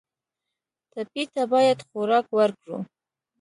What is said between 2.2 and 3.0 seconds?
ورکړو.